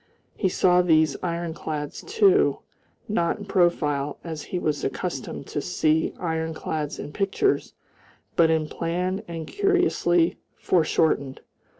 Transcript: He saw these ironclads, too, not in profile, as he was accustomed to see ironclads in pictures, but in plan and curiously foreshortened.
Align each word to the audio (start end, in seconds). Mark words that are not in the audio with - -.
He 0.35 0.49
saw 0.49 0.81
these 0.81 1.15
ironclads, 1.21 2.01
too, 2.01 2.61
not 3.07 3.37
in 3.37 3.45
profile, 3.45 4.17
as 4.23 4.41
he 4.41 4.57
was 4.57 4.83
accustomed 4.83 5.45
to 5.49 5.61
see 5.61 6.15
ironclads 6.19 6.97
in 6.97 7.11
pictures, 7.13 7.75
but 8.35 8.49
in 8.49 8.67
plan 8.67 9.21
and 9.27 9.45
curiously 9.45 10.37
foreshortened. 10.55 11.41